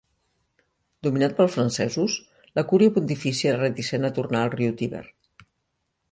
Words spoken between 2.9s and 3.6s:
Pontifícia